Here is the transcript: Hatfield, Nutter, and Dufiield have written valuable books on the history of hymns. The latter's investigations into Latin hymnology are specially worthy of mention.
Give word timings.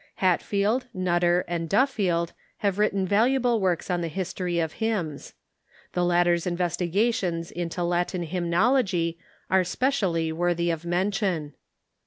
Hatfield, 0.15 0.87
Nutter, 0.95 1.45
and 1.47 1.69
Dufiield 1.69 2.31
have 2.65 2.79
written 2.79 3.05
valuable 3.05 3.59
books 3.59 3.91
on 3.91 4.01
the 4.01 4.07
history 4.07 4.57
of 4.59 4.73
hymns. 4.81 5.35
The 5.93 6.03
latter's 6.03 6.47
investigations 6.47 7.51
into 7.51 7.83
Latin 7.83 8.23
hymnology 8.23 9.19
are 9.51 9.63
specially 9.63 10.31
worthy 10.31 10.71
of 10.71 10.85
mention. 10.85 11.53